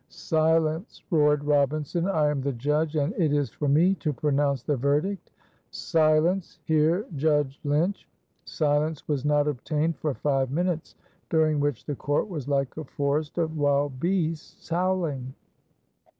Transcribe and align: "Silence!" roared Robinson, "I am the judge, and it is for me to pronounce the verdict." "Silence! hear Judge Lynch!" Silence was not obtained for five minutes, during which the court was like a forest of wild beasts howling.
"Silence!" 0.09 1.03
roared 1.11 1.43
Robinson, 1.43 2.07
"I 2.07 2.31
am 2.31 2.41
the 2.41 2.53
judge, 2.53 2.95
and 2.95 3.13
it 3.19 3.31
is 3.31 3.51
for 3.51 3.67
me 3.67 3.93
to 3.99 4.11
pronounce 4.11 4.63
the 4.63 4.75
verdict." 4.75 5.29
"Silence! 5.69 6.57
hear 6.65 7.05
Judge 7.15 7.59
Lynch!" 7.63 8.07
Silence 8.43 9.07
was 9.07 9.23
not 9.25 9.47
obtained 9.47 9.95
for 9.95 10.15
five 10.15 10.49
minutes, 10.49 10.95
during 11.29 11.59
which 11.59 11.85
the 11.85 11.95
court 11.95 12.27
was 12.27 12.47
like 12.47 12.75
a 12.77 12.83
forest 12.83 13.37
of 13.37 13.55
wild 13.59 13.99
beasts 13.99 14.69
howling. 14.69 15.35